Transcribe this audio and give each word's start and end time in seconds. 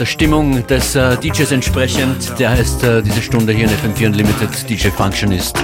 der 0.00 0.06
Stimmung 0.06 0.66
des 0.66 0.96
äh, 0.96 1.16
DJs 1.18 1.52
entsprechend. 1.52 2.38
Der 2.38 2.50
heißt 2.50 2.82
äh, 2.84 3.02
diese 3.02 3.20
Stunde 3.20 3.52
hier 3.52 3.66
in 3.66 3.70
FM4 3.70 4.06
Unlimited 4.06 4.68
DJ 4.68 4.88
Functionist. 4.88 5.56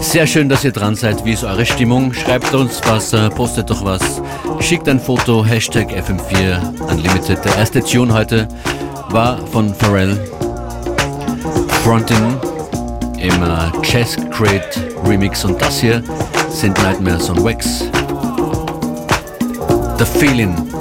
Sehr 0.00 0.26
schön, 0.26 0.48
dass 0.48 0.64
ihr 0.64 0.70
dran 0.70 0.94
seid. 0.94 1.24
Wie 1.24 1.32
ist 1.32 1.42
eure 1.42 1.66
Stimmung? 1.66 2.14
Schreibt 2.14 2.54
uns 2.54 2.80
was, 2.86 3.12
äh, 3.12 3.28
postet 3.30 3.70
doch 3.70 3.84
was. 3.84 4.22
Schickt 4.60 4.88
ein 4.88 5.00
Foto, 5.00 5.44
Hashtag 5.44 5.90
FM4 5.90 6.80
Unlimited. 6.90 7.44
Der 7.44 7.56
erste 7.56 7.82
Tune 7.82 8.14
heute 8.14 8.46
war 9.10 9.44
von 9.48 9.74
Pharrell. 9.74 10.16
Frontin 11.82 12.36
im 13.18 13.42
äh, 13.42 13.82
Chess 13.82 14.16
Crate 14.30 14.94
Remix 15.04 15.44
und 15.44 15.60
das 15.60 15.80
hier 15.80 16.02
sind 16.48 16.80
Nightmares 16.82 17.28
on 17.28 17.42
Wax. 17.42 17.90
The 19.98 20.04
Feeling. 20.18 20.71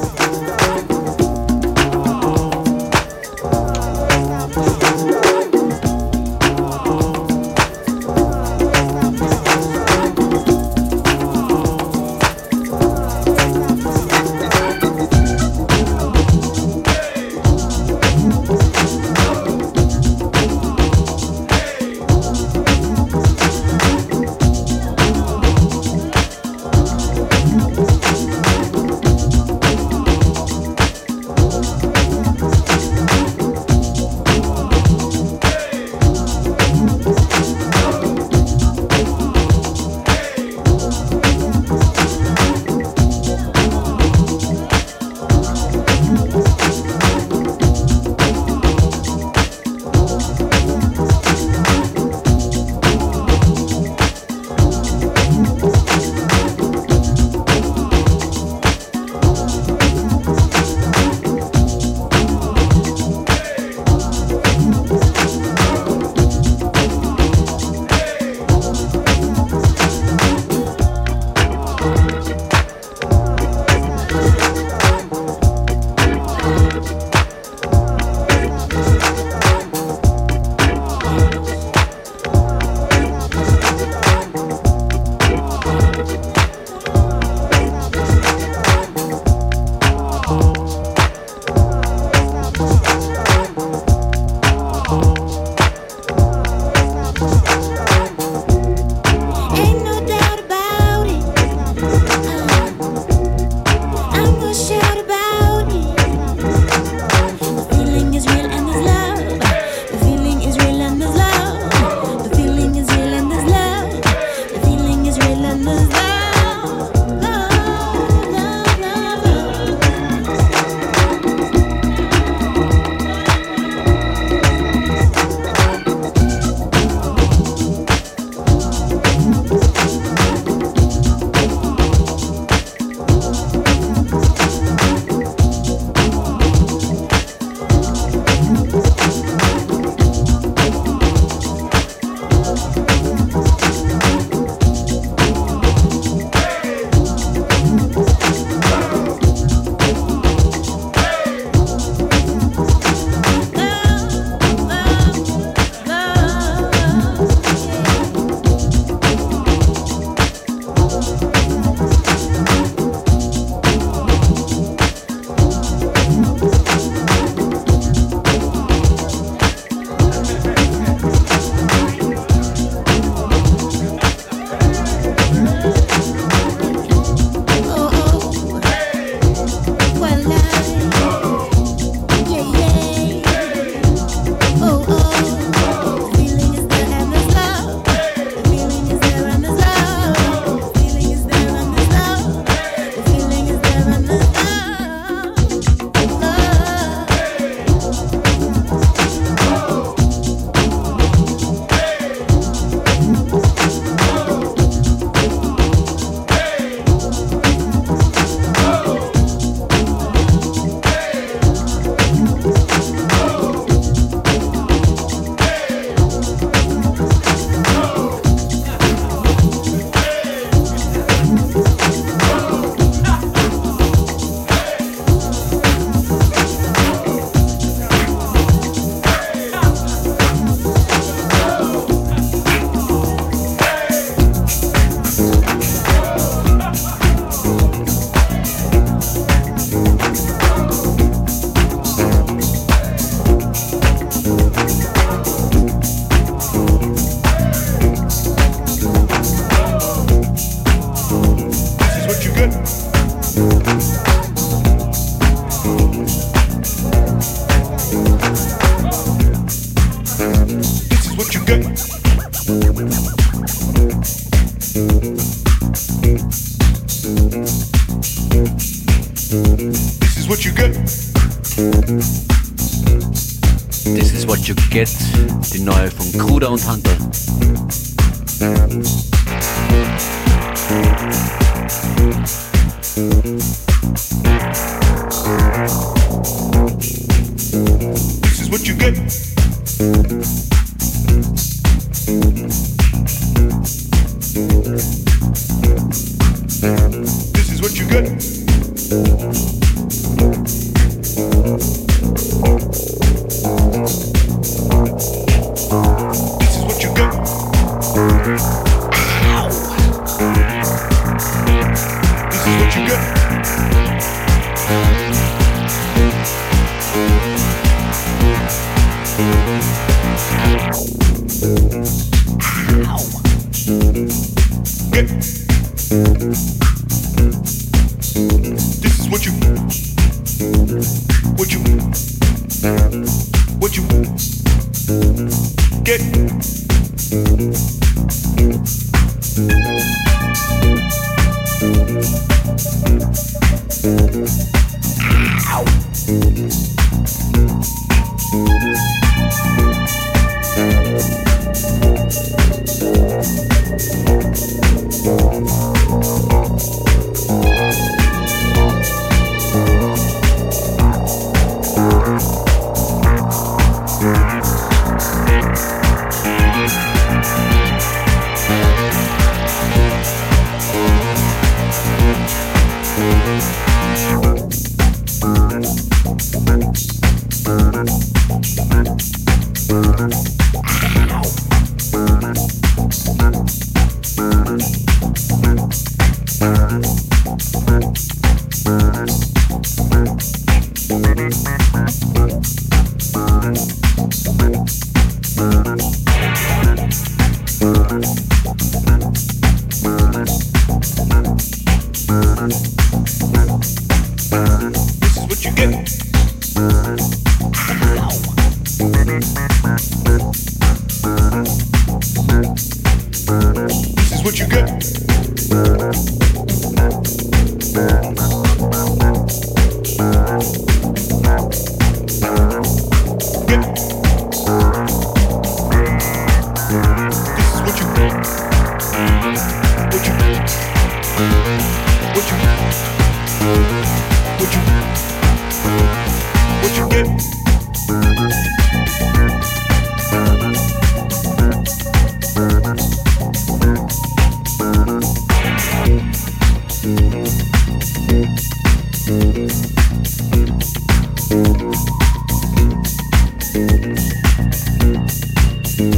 Die 275.62 275.66
neue 275.66 275.92
von 275.92 276.12
Kruder 276.14 276.52
und 276.52 276.68
Hunter. 276.68 276.92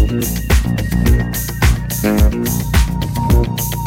Thank 0.06 0.44
you. 2.34 3.83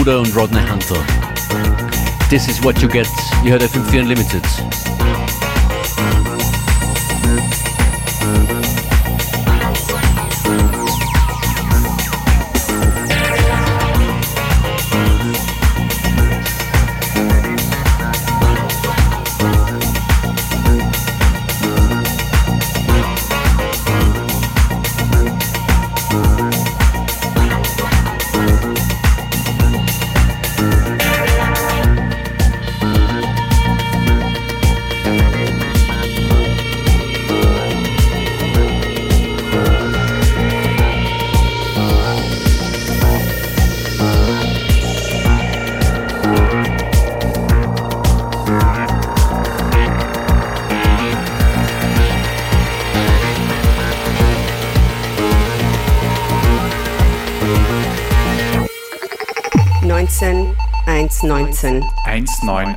Kruder 0.00 0.20
und 0.20 0.34
Rodney 0.34 0.62
Hunter. 0.66 1.04
This 2.30 2.48
is 2.48 2.64
what 2.64 2.80
you 2.80 2.88
get. 2.88 3.06
Ihr 3.44 3.52
hört 3.52 3.62
FM4 3.64 4.00
Unlimited. 4.00 4.42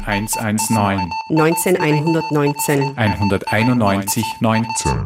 119 0.05 1.09
19119 1.29 2.97
191 2.97 4.25
19 4.39 5.03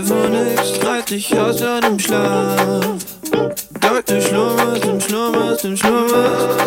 Telefone 0.00 0.56
streit 0.64 1.10
dich 1.10 1.38
aus 1.38 1.56
deinem 1.58 1.98
Schlaf. 1.98 2.96
Dort 3.80 4.08
du 4.08 4.22
schlummerst 4.22 4.84
und 4.86 5.02
schlummerst 5.02 5.64
und 5.64 5.78
schlummerst. 5.78 6.58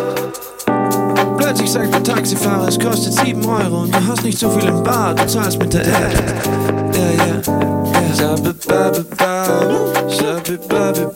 Plötzlich 1.37 1.71
sagt 1.71 1.93
der 1.93 2.03
Taxifahrer, 2.03 2.67
es 2.67 2.79
kostet 2.79 3.13
7 3.13 3.43
Euro 3.45 3.83
und 3.83 3.95
du 3.95 4.07
hast 4.07 4.23
nicht 4.23 4.37
so 4.37 4.49
viel 4.51 4.67
im 4.67 4.83
Bar, 4.83 5.15
du 5.15 5.25
zahlst 5.25 5.59
mit 5.59 5.73
der 5.73 5.87
App. 5.87 6.13
Ja, 6.93 7.25
ja. 7.25 7.32
ba 8.67 8.91
ba 9.17 9.33
ba, 10.69 11.12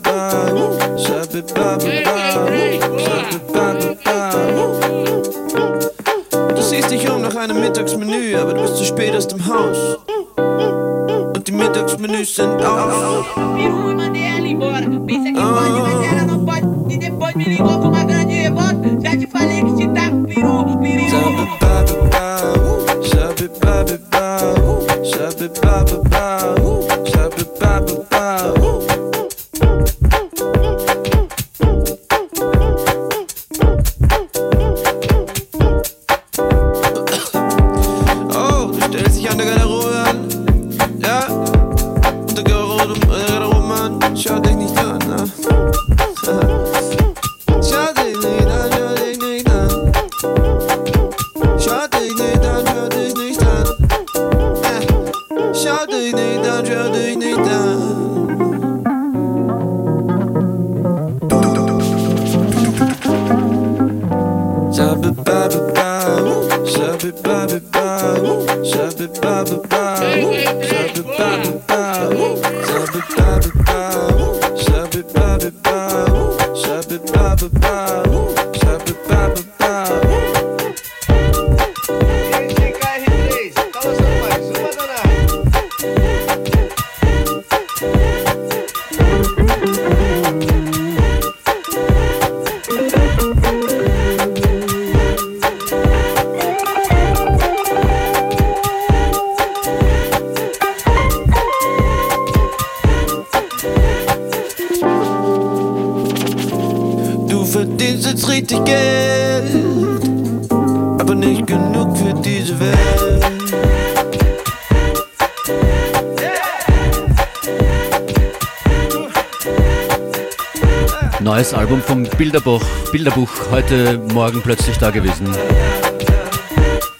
Neues 121.28 121.52
Album 121.52 121.82
vom 121.82 122.04
Bilderbuch, 122.04 122.64
Bilderbuch 122.90 123.28
heute 123.50 123.98
Morgen 124.14 124.40
plötzlich 124.40 124.78
da 124.78 124.88
gewesen. 124.88 125.28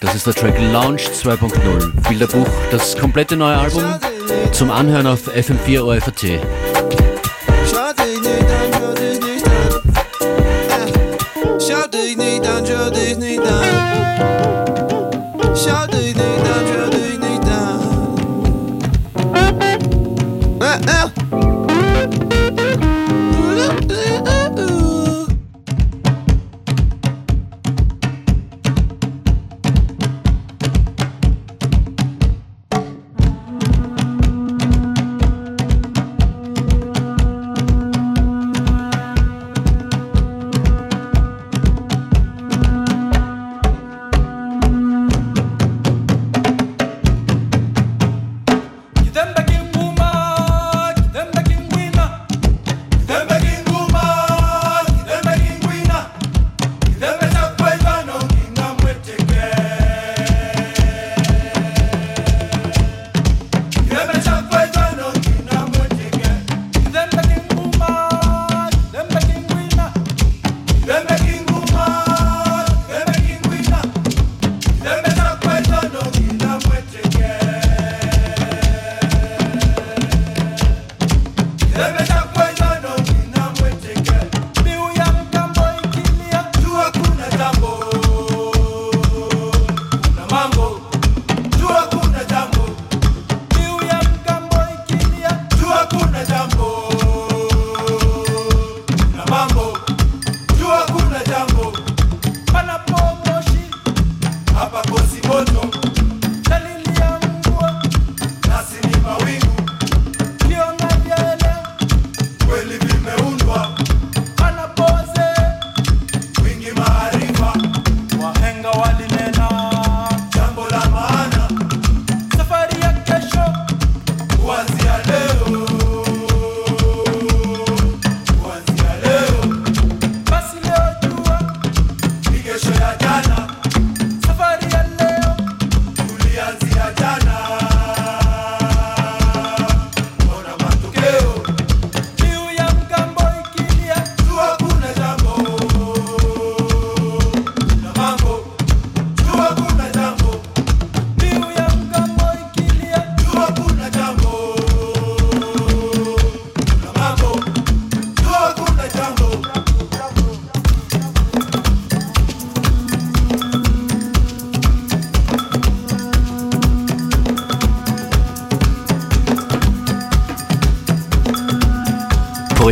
Das 0.01 0.13
ist 0.13 0.27
der 0.27 0.35
Track 0.35 0.53
Launch 0.71 1.07
2.0. 1.07 2.07
Bilderbuch, 2.07 2.47
das 2.69 2.95
komplette 2.95 3.35
neue 3.35 3.57
Album 3.57 3.83
zum 4.51 4.69
Anhören 4.69 5.07
auf 5.07 5.27
FM4 5.29 5.81
OFAT. 5.81 6.68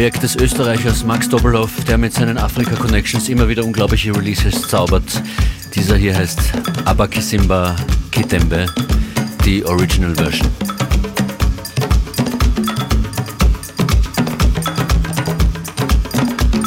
Projekt 0.07 0.23
des 0.23 0.37
Österreichers 0.37 1.03
Max 1.03 1.27
Doppelhoff, 1.27 1.83
der 1.83 1.97
mit 1.97 2.13
seinen 2.13 2.37
Afrika 2.37 2.77
Connections 2.77 3.27
immer 3.27 3.49
wieder 3.49 3.65
unglaubliche 3.65 4.15
Releases 4.15 4.61
zaubert. 4.61 5.03
Dieser 5.75 5.97
hier 5.97 6.15
heißt 6.15 6.39
Abakisimba 6.85 7.75
Kitembe, 8.09 8.67
die 9.43 9.65
Original 9.65 10.15
Version. 10.15 10.47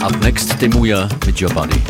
Up 0.03 0.21
next 0.21 0.61
Demuya 0.61 1.09
mit 1.25 1.41
Your 1.41 1.49
Body. 1.49 1.81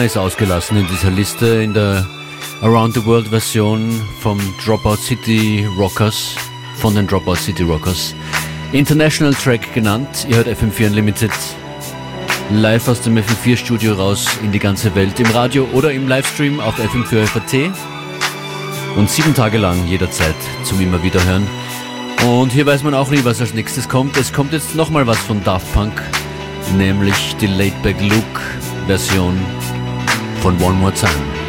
Vienna 0.00 0.06
ist 0.06 0.16
ausgelassen 0.16 0.78
in 0.78 0.86
dieser 0.86 1.10
Liste, 1.10 1.46
in 1.46 1.74
der 1.74 2.06
Around 2.62 2.94
the 2.94 3.04
World 3.04 3.28
Version 3.28 4.00
vom 4.20 4.40
Dropout 4.64 4.96
City 4.96 5.68
Rockers, 5.76 6.36
von 6.76 6.94
den 6.94 7.06
Dropout 7.06 7.34
City 7.36 7.64
Rockers. 7.64 8.14
International 8.72 9.34
Track 9.34 9.74
genannt, 9.74 10.26
ihr 10.26 10.36
hört 10.36 10.48
FM4 10.48 10.86
Unlimited 10.86 11.30
live 12.50 12.88
aus 12.88 13.02
dem 13.02 13.18
FM4 13.18 13.58
Studio 13.58 13.92
raus 13.92 14.26
in 14.42 14.52
die 14.52 14.58
ganze 14.58 14.94
Welt, 14.94 15.20
im 15.20 15.26
Radio 15.32 15.68
oder 15.74 15.92
im 15.92 16.08
Livestream 16.08 16.60
auf 16.60 16.78
FM4 16.78 17.26
FAT 17.26 17.70
und 18.96 19.10
sieben 19.10 19.34
Tage 19.34 19.58
lang 19.58 19.86
jederzeit 19.86 20.34
zum 20.64 20.80
immer 20.80 21.02
wieder 21.02 21.22
hören. 21.26 21.46
Und 22.26 22.52
hier 22.52 22.64
weiß 22.64 22.84
man 22.84 22.94
auch 22.94 23.10
nie, 23.10 23.22
was 23.22 23.42
als 23.42 23.52
nächstes 23.52 23.86
kommt. 23.86 24.16
Es 24.16 24.32
kommt 24.32 24.54
jetzt 24.54 24.74
nochmal 24.74 25.06
was 25.06 25.18
von 25.18 25.44
Daft 25.44 25.70
Punk, 25.74 26.00
nämlich 26.78 27.36
die 27.38 27.48
Laidback 27.48 28.00
Luke 28.00 28.40
Version 28.86 29.38
von 30.40 30.56
One 30.62 30.78
More 30.78 30.92
Time. 30.92 31.39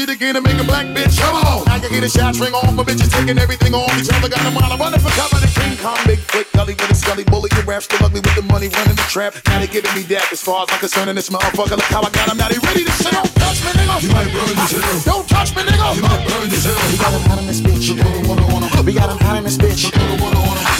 Shit 0.00 0.08
again 0.08 0.36
and 0.36 0.44
make 0.46 0.56
a 0.56 0.64
black 0.64 0.86
bitch. 0.96 1.18
Come 1.20 1.36
on. 1.36 1.68
I 1.68 1.78
can 1.78 1.90
get 1.92 2.02
a 2.04 2.08
shot 2.08 2.38
ring 2.40 2.54
off. 2.54 2.72
My 2.72 2.82
bitches 2.82 3.12
taking 3.12 3.36
everything 3.36 3.74
off. 3.74 3.92
Each 3.98 4.08
other 4.08 4.30
got 4.32 4.40
them 4.40 4.54
while 4.54 4.72
I'm 4.72 4.80
running 4.80 5.00
for 5.00 5.12
cover. 5.12 5.36
The 5.36 5.50
King 5.52 5.76
Kong, 5.76 5.98
big 6.06 6.20
foot, 6.30 6.46
gully 6.56 6.72
with 6.72 6.90
a 6.90 6.94
scully 6.94 7.24
bully. 7.24 7.50
The 7.52 7.62
rap 7.68 7.82
still 7.82 8.00
ugly 8.00 8.24
with 8.24 8.36
the 8.38 8.46
money 8.48 8.68
running 8.72 8.96
the 8.96 9.06
trap. 9.12 9.36
Now 9.46 9.60
they 9.60 9.66
giving 9.66 9.92
me 9.92 10.02
that 10.14 10.32
as 10.32 10.40
far 10.40 10.64
as 10.64 10.72
I'm 10.72 10.80
concerned. 10.80 11.10
And 11.10 11.18
this 11.18 11.28
motherfucker, 11.28 11.76
look 11.76 11.90
how 11.92 12.00
I 12.00 12.10
got 12.10 12.30
him. 12.30 12.38
Now 12.38 12.48
they 12.48 12.58
ready 12.64 12.84
to 12.88 12.94
shit. 12.96 13.12
Don't 13.12 13.28
touch 13.36 13.60
me, 13.60 13.70
nigga. 13.76 14.00
You 14.00 14.10
might 14.14 14.30
burn 14.32 14.54
this 14.56 14.72
hell. 14.72 15.12
Don't 15.12 15.26
touch 15.28 15.50
me, 15.56 15.62
nigga. 15.68 15.96
You 15.96 16.02
might 16.02 16.22
burn 16.24 16.48
this 16.48 16.64
hell. 16.64 16.80
We 16.88 16.96
got 16.96 17.12
him 17.12 17.24
hot 17.28 17.38
in 17.42 17.46
this 17.50 17.60
bitch. 17.60 17.92
We 17.92 18.94
got 18.94 19.10
him 19.10 19.18
hot 19.20 19.36
in 19.36 19.44
this 19.44 19.58
bitch. 19.58 19.92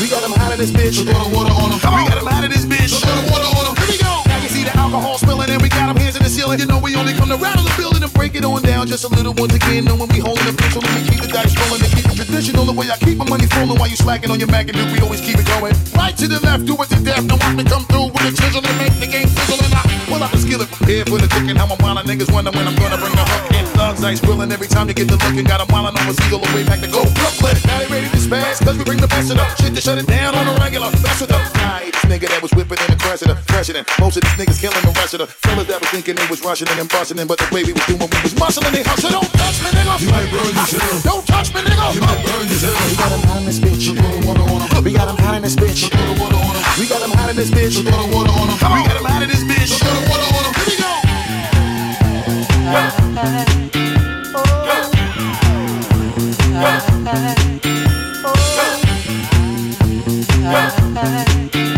We 0.01 0.09
got 0.09 0.22
him 0.24 0.33
hot 0.33 0.53
in 0.55 0.59
this 0.59 0.72
bitch. 0.72 0.97
We 1.03 1.05
got 1.05 2.16
him 2.16 2.26
hot 2.31 2.45
in 2.45 2.51
this 2.51 2.64
bitch. 2.64 3.05
Here 3.05 3.12
we 3.12 3.28
go. 3.28 3.51
Now 3.51 3.76
you 3.76 3.80
see 4.61 4.70
the 4.70 4.76
alcohol 4.76 5.16
spilling 5.18 5.50
and 5.50 5.62
we 5.62 5.68
got 5.68 5.88
him 5.88 5.96
hands 5.96 6.19
in 6.41 6.47
ceiling. 6.47 6.61
You 6.61 6.66
know 6.66 6.80
we 6.80 6.97
only 6.97 7.12
come 7.12 7.28
to 7.28 7.36
rattle 7.36 7.64
the 7.64 7.74
building 7.76 8.03
and 8.03 8.12
break 8.12 8.34
it 8.34 8.45
on 8.45 8.62
down 8.62 8.86
just 8.86 9.05
a 9.05 9.09
little 9.09 9.34
once 9.34 9.55
again. 9.55 9.84
Know 9.84 9.97
when 9.97 10.09
we 10.09 10.18
holding 10.18 10.45
the 10.47 10.55
pencil 10.57 10.84
and 10.84 10.95
we 10.97 11.03
keep 11.09 11.20
the 11.20 11.28
dice 11.28 11.53
rolling 11.61 11.82
and 11.84 11.93
keep 11.93 12.07
it 12.07 12.16
traditional. 12.16 12.64
The 12.64 12.72
way 12.72 12.91
I 12.91 12.97
keep 12.97 13.18
my 13.18 13.28
money 13.28 13.47
flowing 13.47 13.78
while 13.78 13.88
you 13.88 13.97
slacking 13.97 14.30
on 14.30 14.38
your 14.38 14.49
Mac 14.49 14.68
and 14.68 14.76
do, 14.76 14.84
we 14.93 15.01
always 15.01 15.20
keep 15.20 15.38
it 15.38 15.47
going. 15.47 15.74
Right 15.97 16.16
to 16.16 16.26
the 16.28 16.41
left, 16.41 16.66
do 16.66 16.74
it 16.80 16.88
to 16.91 16.99
death. 17.03 17.24
Now 17.24 17.36
watch 17.36 17.57
me 17.57 17.64
come 17.64 17.84
through 17.84 18.12
with 18.14 18.30
a 18.30 18.32
chisel 18.32 18.64
and 18.64 18.76
make 18.78 18.95
the 19.01 19.07
game 19.07 19.28
fizzle. 19.28 19.61
And 19.64 19.74
I 19.74 19.91
out 20.22 20.32
the 20.32 20.38
skillet 20.38 20.70
prepared 20.70 21.09
for 21.09 21.18
the 21.18 21.28
cooking. 21.28 21.57
How 21.57 21.66
I'm 21.66 21.78
wildin' 21.78 22.07
niggas 22.07 22.32
wonder 22.32 22.51
when 22.53 22.66
I'm 22.66 22.76
gonna 22.76 22.99
bring 22.99 23.12
the 23.12 23.24
hook 23.24 23.45
in. 23.57 23.64
Thugs 23.74 24.05
ice 24.05 24.20
grilling 24.20 24.53
every 24.53 24.68
time 24.68 24.88
you 24.88 24.95
get 24.95 25.09
the 25.09 25.16
looking. 25.16 25.45
Got 25.45 25.59
them 25.59 25.68
wildin' 25.68 25.99
on 25.99 26.07
all 26.07 26.41
the 26.41 26.53
way 26.55 26.64
back 26.64 26.80
to 26.80 26.88
go 26.88 27.03
Brooklyn. 27.18 27.57
Now 27.66 27.78
they 27.78 27.88
ready 27.91 28.09
to 28.09 28.20
spaz, 28.20 28.62
cause 28.64 28.76
we 28.78 28.84
bring 28.84 29.01
the 29.01 29.09
best 29.09 29.30
of 29.30 29.36
them. 29.36 29.49
Shit 29.59 29.74
to 29.74 29.80
shut 29.80 29.99
it 29.99 30.07
down 30.07 30.34
on 30.34 30.47
a 30.47 30.55
regular. 30.61 30.91
Them. 31.20 31.36
Nah, 31.61 31.84
this 31.84 32.01
nigga 32.09 32.32
that 32.32 32.41
was 32.41 32.51
whipping 32.57 32.80
in 32.80 32.88
the 32.88 32.97
crash 32.97 33.20
of 33.20 33.28
the 33.28 33.36
president. 33.45 33.84
Most 34.01 34.16
of 34.16 34.24
these 34.24 34.36
niggas 34.41 34.57
killing 34.57 34.80
the 34.88 34.95
rest 34.97 35.12
of 35.12 35.20
the 35.20 35.28
fellas 35.28 35.68
that 35.68 35.80
was 35.80 35.91
thinking 35.91 36.16
they 36.16 36.24
was 36.31 36.41
rushing 36.45 36.68
and 36.78 36.89
busting 36.89 37.18
in, 37.18 37.26
but 37.26 37.39
the 37.39 37.49
way 37.53 37.64
we 37.64 37.72
was 37.74 37.85
doing, 37.87 37.99
we 37.99 38.07
was 38.22 38.35
muscling 38.39 38.70
they 38.70 38.85
hustle. 38.87 39.11
Don't 39.11 39.26
touch 39.35 39.59
me, 39.66 39.70
nigga. 39.74 39.99
You 39.99 40.11
might 40.14 40.31
burn 40.31 40.55
this 40.55 40.70
hell. 40.78 41.03
Don't 41.03 41.26
touch 41.26 41.53
me, 41.53 41.61
nigga. 41.66 41.95
You 41.95 42.01
might 42.07 42.22
burn 42.22 42.47
this 42.47 42.62
hell. 42.62 42.78
We 42.87 42.95
got 42.95 43.11
him 43.11 43.18
hot 43.26 43.43
in 43.43 43.47
this 43.51 43.59
bitch. 43.59 43.91
We 44.78 44.87
got 44.95 45.11
him 45.11 45.18
hot 45.18 45.35
in 45.35 45.43
this 45.43 45.51
bitch. 45.51 45.91
We 46.78 46.87
got 46.87 47.03
him 47.03 47.11
hot 47.11 47.31
in 47.31 47.37
this 47.37 47.51
bitch. 47.51 47.83
We 47.83 47.83
got 47.83 48.95
him 48.95 49.05
hot 49.11 49.22
in 49.22 49.28
this 49.28 49.43
bitch. 49.43 49.74
Here 49.83 49.91
we 50.70 50.78
go. 50.78 50.95
Here 61.53 61.69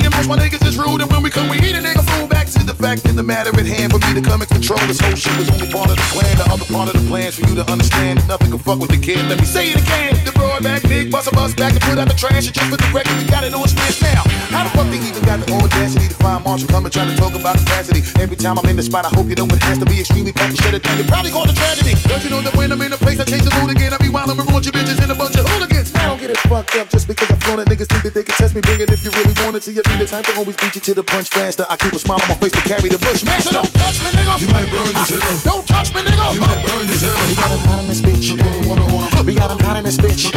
saying 0.00 0.10
most 0.10 0.28
my 0.28 0.38
niggas 0.38 0.64
is 0.66 0.76
rude, 0.76 1.00
and 1.00 1.10
when 1.10 1.22
we 1.22 1.30
come, 1.30 1.48
we 1.48 1.58
eat 1.58 1.76
a 1.76 1.82
nigga 1.82 2.02
fool. 2.02 2.26
Back 2.26 2.46
to 2.48 2.62
the 2.64 2.74
fact 2.74 3.06
in 3.06 3.16
the 3.16 3.22
matter 3.22 3.50
at 3.50 3.66
hand 3.66 3.92
for 3.92 4.00
me 4.06 4.14
to 4.18 4.22
come 4.22 4.40
and 4.40 4.50
control 4.50 4.80
this 4.86 5.00
whole 5.00 5.14
shit 5.14 5.36
was 5.38 5.48
only 5.50 5.70
part 5.70 5.90
of 5.90 5.96
the 5.96 6.08
plan. 6.10 6.34
The 6.36 6.46
other 6.50 6.66
part 6.66 6.88
of 6.90 6.94
the 6.98 7.06
plan 7.08 7.28
is 7.30 7.38
for 7.38 7.46
you 7.46 7.54
to 7.54 7.66
understand 7.70 8.26
nothing 8.26 8.50
can 8.50 8.58
fuck 8.58 8.78
with 8.78 8.90
the 8.90 8.98
kid. 8.98 9.22
Let 9.28 9.38
me 9.38 9.46
say 9.46 9.70
it 9.70 9.78
again. 9.78 10.18
The 10.24 10.32
broad 10.32 10.62
back, 10.62 10.82
big 10.82 11.10
bust 11.10 11.30
a 11.30 11.32
bus 11.34 11.54
back 11.54 11.72
and 11.72 11.82
put 11.82 11.98
out 11.98 12.08
the 12.08 12.18
trash. 12.18 12.46
And 12.46 12.54
just 12.54 12.68
for 12.70 12.78
the 12.78 12.90
record, 12.90 13.14
we 13.18 13.24
got 13.30 13.44
it 13.44 13.54
on 13.54 13.66
smash 13.68 14.02
now. 14.02 14.22
How 14.50 14.64
the 14.64 14.70
fuck 14.74 14.88
they 14.90 14.98
even 14.98 15.22
got 15.22 15.38
the 15.42 15.52
audacity 15.52 16.08
to 16.08 16.16
find 16.18 16.42
Marshall 16.44 16.68
coming 16.68 16.90
trying 16.90 17.10
to 17.10 17.16
talk 17.16 17.34
about 17.34 17.58
capacity? 17.58 18.02
Every 18.18 18.36
time 18.36 18.58
I'm 18.58 18.66
in 18.66 18.76
the 18.76 18.82
spot, 18.82 19.04
I 19.06 19.12
hope 19.14 19.28
you 19.28 19.36
know 19.36 19.46
it 19.46 19.62
has 19.62 19.78
to 19.78 19.86
be 19.86 20.00
extremely 20.00 20.32
packed. 20.32 20.58
Shut 20.58 20.74
it 20.74 20.82
probably 21.06 21.30
call 21.30 21.46
it 21.48 21.56
tragedy. 21.56 21.94
Don't 22.08 22.22
you 22.24 22.30
know 22.30 22.42
that 22.42 22.54
when 22.56 22.72
I'm 22.72 22.82
in 22.82 22.92
a 22.92 22.98
place, 22.98 23.20
I 23.20 23.24
change 23.24 23.44
the 23.44 23.54
mood 23.60 23.70
again. 23.70 23.92
I 23.92 23.98
be 23.98 24.10
wildin' 24.10 24.36
with 24.38 24.48
a 24.48 24.52
bunch 24.52 24.66
of 24.66 24.74
bitches 24.74 24.98
and 25.02 25.12
a 25.12 25.14
bunch 25.14 25.36
of 25.36 25.46
hooligans. 25.46 25.83
Get 26.24 26.30
it 26.30 26.48
fucked 26.48 26.74
up 26.76 26.88
just 26.88 27.04
because 27.06 27.28
I'm 27.28 27.36
flown 27.44 27.60
it. 27.60 27.68
Niggas 27.68 27.84
think 27.84 28.00
that 28.00 28.14
they 28.16 28.24
can 28.24 28.32
test 28.40 28.54
me. 28.56 28.62
Bring 28.64 28.80
it 28.80 28.88
if 28.88 29.04
you 29.04 29.12
really 29.12 29.36
want 29.44 29.60
it. 29.60 29.62
To 29.68 29.72
you 29.76 29.84
be 29.84 30.00
the 30.00 30.08
type 30.08 30.24
to 30.24 30.32
always 30.40 30.56
beat 30.56 30.74
you 30.74 30.80
to 30.80 30.94
the 30.94 31.04
punch 31.04 31.28
faster. 31.28 31.66
I 31.68 31.76
keep 31.76 31.92
a 31.92 31.98
smile 31.98 32.16
on 32.16 32.28
my 32.32 32.34
face 32.40 32.56
to 32.56 32.64
carry 32.64 32.88
the 32.88 32.96
bush. 32.96 33.20
Man, 33.28 33.36
so 33.44 33.52
don't 33.52 33.68
touch 33.68 34.00
me, 34.00 34.08
nigga. 34.08 34.40
You 34.40 34.48
might 34.48 34.64
burn 34.72 34.88
this 34.88 35.20
hell. 35.20 35.20
Don't 35.44 35.68
touch 35.68 35.92
me, 35.92 36.00
nigga. 36.00 36.32
You 36.32 36.40
might 36.40 36.64
burn 36.64 36.88
this 36.88 37.04
hell. 37.04 37.12
We 37.28 37.36
got 37.36 37.52
him 37.52 37.60
hot 37.68 37.84
in 37.84 37.92
this 37.92 38.00
bitch. 38.00 38.32
We 38.32 39.34
got 39.36 39.52
him 39.52 39.60
hot 39.60 39.76
in 39.76 39.84
this 39.84 40.00
bitch. 40.00 40.32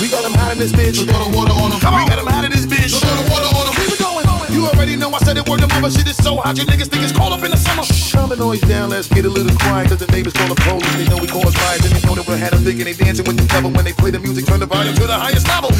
We 0.00 0.08
got 0.08 0.24
him 0.24 0.32
hot 0.40 0.56
in 0.56 0.58
this 0.64 0.72
bitch. 0.72 1.04
We 1.04 1.04
got 1.04 1.20
him 1.20 2.24
hot 2.24 2.44
in 2.48 2.56
this 2.56 2.64
bitch. 2.64 2.72
Here 2.72 2.72
we 2.72 2.72
going. 2.72 2.72
You 2.72 2.73
already 4.84 5.00
know 5.00 5.08
I 5.16 5.18
said 5.24 5.40
it 5.40 5.48
word 5.48 5.64
the 5.64 5.68
mother 5.72 5.88
shit 5.88 6.04
is 6.04 6.20
so 6.20 6.36
hot. 6.36 6.60
You 6.60 6.68
niggas 6.68 6.92
think 6.92 7.00
it's 7.00 7.16
cold 7.16 7.32
up 7.32 7.40
in 7.40 7.50
the 7.50 7.56
summer. 7.56 7.88
Calm 8.12 8.28
the 8.28 8.36
noise 8.36 8.60
down, 8.68 8.90
let's 8.90 9.08
get 9.08 9.24
a 9.24 9.32
little 9.32 9.56
quiet. 9.64 9.88
Cause 9.88 9.96
the 9.96 10.10
neighbors 10.12 10.36
call 10.36 10.48
the 10.52 10.60
police. 10.60 10.84
They 11.00 11.08
know 11.08 11.16
we 11.16 11.28
cause 11.28 11.56
riots. 11.56 11.88
And 11.88 11.96
they 11.96 12.04
know 12.04 12.14
that 12.14 12.28
we 12.28 12.36
had 12.36 12.52
them 12.52 12.60
thinking 12.60 12.84
they 12.84 12.92
dancing 12.92 13.24
with 13.24 13.40
the 13.40 13.48
devil. 13.48 13.72
When 13.72 13.84
they 13.88 13.96
play 13.96 14.12
the 14.12 14.20
music, 14.20 14.44
turn 14.44 14.60
the 14.60 14.68
volume 14.68 14.92
to 15.00 15.06
the 15.08 15.16
highest 15.16 15.48
level. 15.48 15.72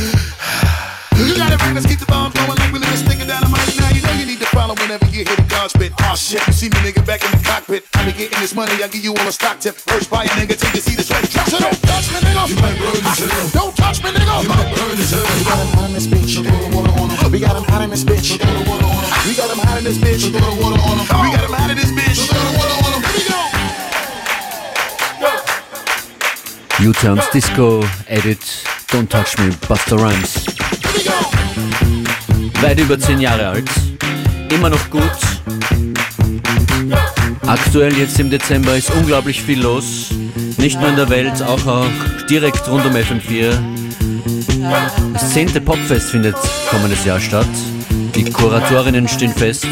You 1.21 1.37
got 1.37 1.53
it 1.53 1.61
right, 1.61 1.77
let's 1.77 1.87
keep 1.87 2.01
the 2.01 2.09
bombs 2.09 2.33
going 2.33 2.57
like 2.57 2.73
we 2.73 2.81
live 2.81 2.97
sticking 2.97 3.29
down 3.29 3.45
the 3.45 3.53
mic. 3.53 3.69
Now 3.77 3.93
you 3.93 4.01
know 4.01 4.15
you 4.17 4.25
need 4.25 4.41
to 4.41 4.49
follow 4.57 4.75
whenever 4.75 5.05
you 5.13 5.29
hear 5.29 5.37
the 5.37 5.47
gun 5.53 5.69
spit. 5.69 5.93
Oh 6.01 6.17
shit, 6.17 6.41
you 6.49 6.55
see 6.57 6.69
me 6.73 6.81
nigga 6.81 7.05
back 7.05 7.21
in 7.23 7.31
the 7.37 7.45
cockpit. 7.45 7.85
I 7.95 8.09
be 8.09 8.13
getting 8.17 8.41
this 8.41 8.57
money, 8.57 8.73
I 8.81 8.89
give 8.89 9.05
you 9.05 9.13
all 9.13 9.29
a 9.29 9.33
stock 9.33 9.61
tip. 9.61 9.77
First 9.77 10.09
buy 10.09 10.25
a 10.25 10.33
nigga 10.41 10.57
till 10.57 10.73
you 10.73 10.81
see 10.81 10.97
the 10.97 11.05
sweat 11.05 11.29
drop. 11.29 11.47
So 11.53 11.61
don't 11.61 11.77
touch 11.85 12.09
me, 12.09 12.25
nigga. 12.25 12.49
You 12.49 12.57
might 12.57 12.77
burn 12.81 13.05
this 13.05 13.21
hell. 13.21 13.69
Don't 13.69 13.77
touch 13.77 14.01
me, 14.01 14.11
nigga. 14.17 14.43
You 14.43 14.49
might 14.49 14.69
burn 14.73 14.85
We 17.35 17.41
got 17.41 17.57
him 17.57 17.65
hot 17.65 17.83
in 17.83 17.91
this 17.91 18.05
bitch. 18.05 18.39
We 19.27 19.35
got 19.35 19.51
him 19.51 19.59
hot 19.59 19.79
in 19.79 19.83
this 19.83 19.99
bitch. 19.99 20.27
We 20.27 20.39
got 20.39 21.43
him 21.43 21.53
hot 21.53 21.69
in 21.69 21.77
this 21.77 21.91
bitch. 21.91 22.31
U-Turns 26.79 27.29
Disco 27.33 27.83
Edit 28.07 28.39
Don't 28.87 29.11
Touch 29.11 29.37
Me 29.39 29.51
Buster 29.67 29.97
Rhymes. 29.97 30.47
Weit 32.63 32.79
über 32.79 32.97
10 33.01 33.21
Jahre 33.21 33.49
alt. 33.49 33.71
Immer 34.51 34.71
noch 34.71 34.89
gut. 34.91 35.03
Aktuell 37.49 37.99
jetzt 37.99 38.21
im 38.21 38.31
Dezember 38.31 38.77
ist 38.77 38.93
unglaublich 38.93 39.43
viel 39.43 39.61
los. 39.61 40.11
Nicht 40.59 40.79
nur 40.79 40.89
in 40.89 40.95
der 40.95 41.11
Welt, 41.11 41.43
auch, 41.43 41.67
auch 41.67 41.91
direkt 42.31 42.69
rund 42.69 42.87
um 42.87 42.93
FM4. 42.93 43.84
Das 45.13 45.31
10. 45.31 45.65
Popfest 45.65 46.11
findet 46.11 46.37
kommendes 46.71 47.05
Jahr 47.05 47.21
statt. 47.21 47.47
Die 48.15 48.25
Kuratorinnen 48.25 49.07
stehen 49.09 49.33
fest. 49.33 49.67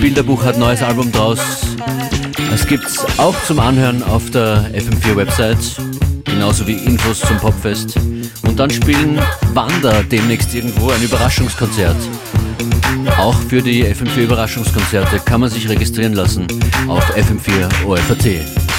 Bilderbuch 0.00 0.44
hat 0.44 0.58
neues 0.58 0.82
Album 0.82 1.10
draus. 1.10 1.40
Es 2.52 2.66
gibt's 2.66 3.04
auch 3.18 3.34
zum 3.44 3.58
Anhören 3.58 4.02
auf 4.02 4.30
der 4.30 4.70
FM4 4.74 5.16
Website, 5.16 5.58
genauso 6.24 6.66
wie 6.66 6.74
Infos 6.74 7.20
zum 7.20 7.36
Popfest. 7.38 7.96
Und 8.42 8.58
dann 8.58 8.70
spielen 8.70 9.20
Wander 9.52 10.02
demnächst 10.04 10.54
irgendwo 10.54 10.90
ein 10.90 11.02
Überraschungskonzert. 11.02 11.96
Auch 13.18 13.36
für 13.48 13.62
die 13.62 13.84
FM4 13.84 14.24
Überraschungskonzerte 14.24 15.20
kann 15.20 15.40
man 15.40 15.50
sich 15.50 15.68
registrieren 15.68 16.14
lassen 16.14 16.46
auf 16.88 17.04
FM4 17.16 17.84
OFAT. 17.86 18.69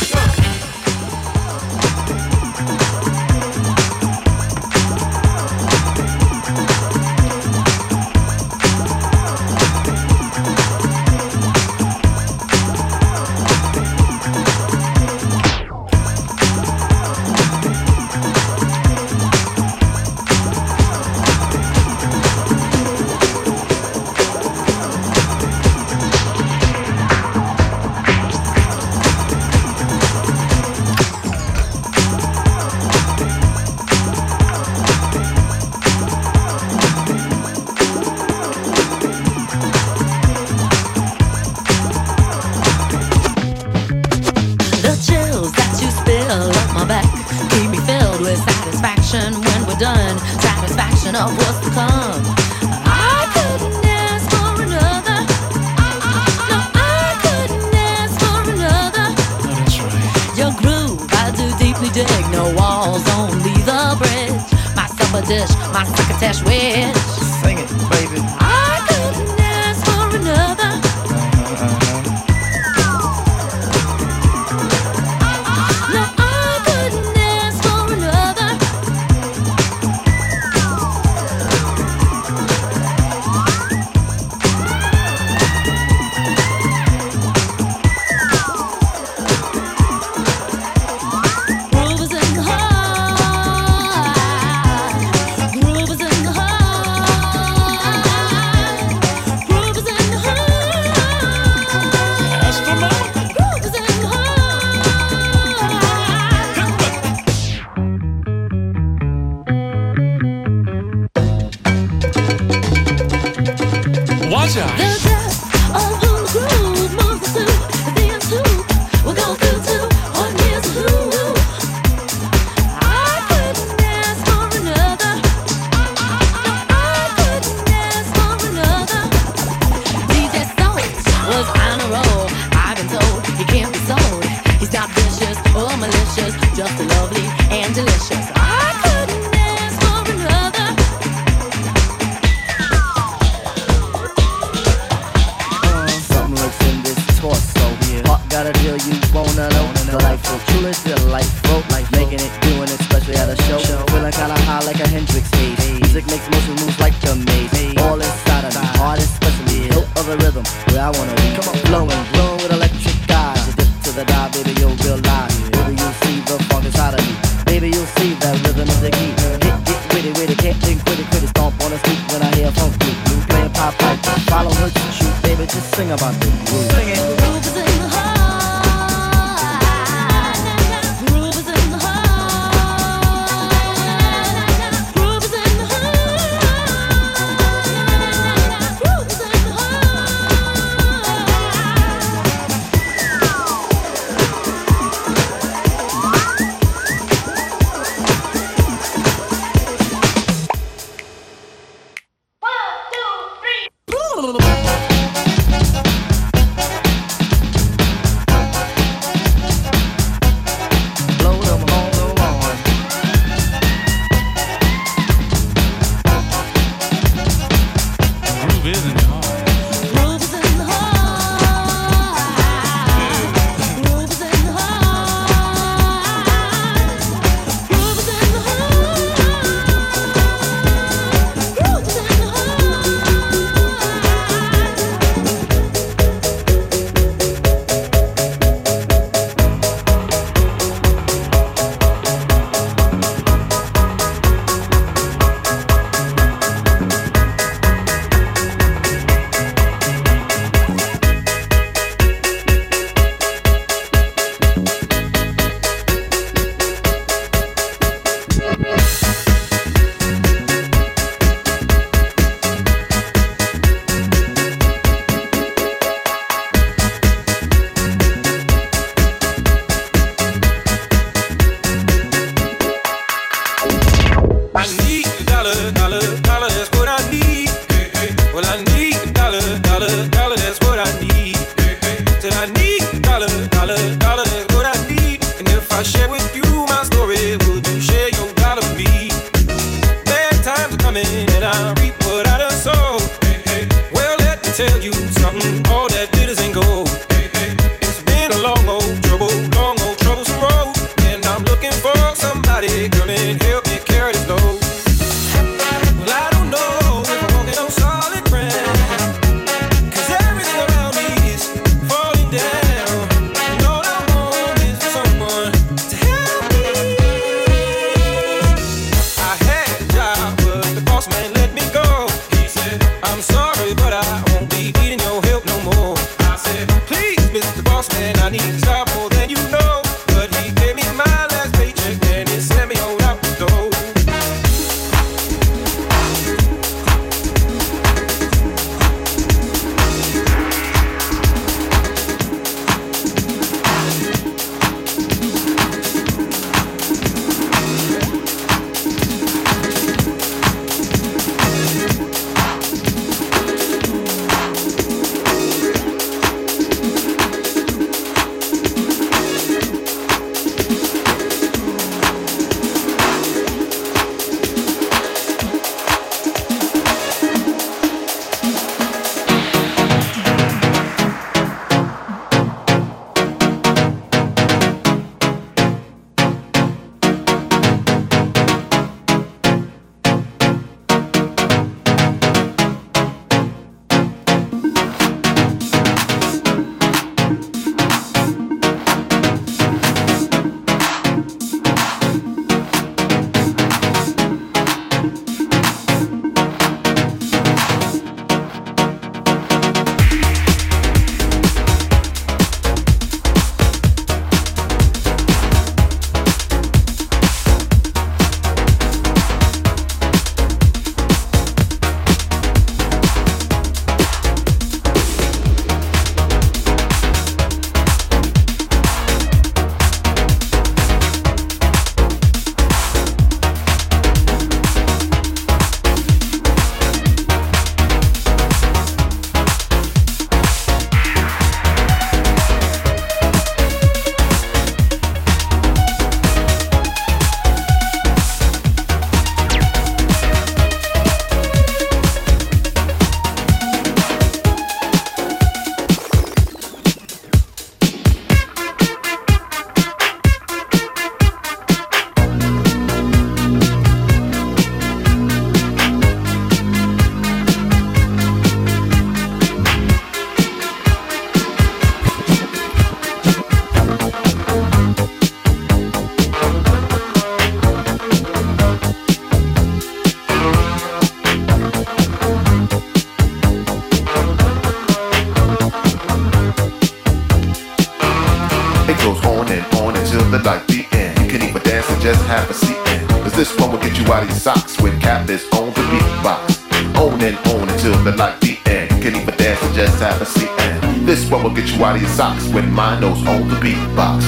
get 483.92 484.08
you 484.08 484.14
out 484.14 484.24
of 484.24 484.30
your 484.30 484.38
socks 484.38 484.80
when 484.82 485.00
cap 485.00 485.30
is 485.30 485.44
on 485.54 485.68
the 485.68 485.82
beatbox. 485.82 486.60
On 486.98 487.22
and 487.22 487.38
on 487.48 487.70
until 487.70 488.04
the 488.04 488.12
night 488.12 488.39
the 488.42 488.58
end. 488.66 488.89
Can 489.02 489.16
even 489.16 489.36
dance 489.38 489.62
and 489.64 489.76
just 489.76 490.00
have 490.00 490.22
a 490.22 490.26
seat. 490.26 490.50
And 490.50 491.08
this 491.08 491.30
one 491.30 491.44
will 491.44 491.54
get 491.54 491.70
you 491.76 491.84
out 491.84 491.96
of 491.96 492.02
your 492.02 492.12
socks 492.12 492.48
when 492.50 492.74
Mino's 492.74 493.26
on 493.28 493.48
the 493.48 493.56
beatbox. 493.56 494.22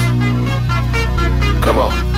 Come 1.62 1.78
on. 1.78 2.13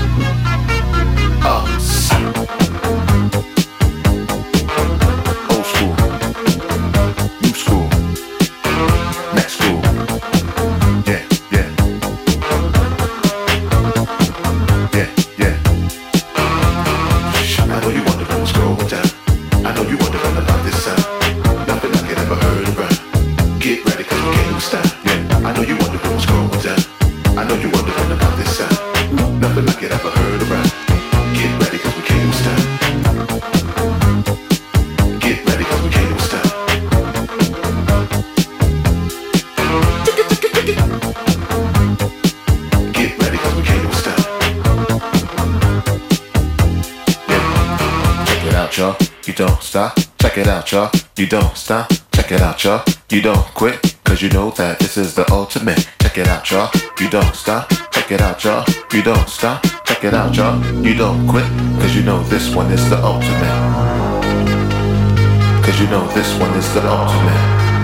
out, 50.66 50.72
y'all. 50.72 51.00
You 51.16 51.26
don't 51.26 51.56
stop. 51.56 51.90
Check 52.12 52.32
it 52.32 52.40
out, 52.40 52.64
y'all. 52.64 52.82
You 53.10 53.22
don't 53.22 53.46
quit. 53.54 53.96
Cause 54.04 54.22
you 54.22 54.28
know 54.30 54.50
that 54.52 54.78
this 54.78 54.96
is 54.96 55.14
the 55.14 55.30
ultimate. 55.32 55.88
Check 56.00 56.18
it 56.18 56.26
out, 56.26 56.50
y'all. 56.50 56.70
You 56.98 57.08
don't 57.08 57.34
stop. 57.34 57.70
Check 57.92 58.10
it 58.10 58.20
out, 58.20 58.42
y'all. 58.42 58.64
You 58.92 59.02
don't 59.02 59.28
stop. 59.28 59.62
Check 59.84 60.04
it 60.04 60.14
out, 60.14 60.36
y'all. 60.36 60.58
You 60.84 60.94
don't 60.94 61.28
quit. 61.28 61.46
Cause 61.80 61.94
you 61.94 62.02
know 62.02 62.22
this 62.24 62.54
one 62.54 62.70
is 62.72 62.88
the 62.90 62.98
ultimate. 62.98 63.62
Cause 65.64 65.80
you 65.80 65.86
know 65.86 66.06
this 66.14 66.38
one 66.40 66.52
is 66.56 66.72
the 66.74 66.82
ultimate. 66.88 67.75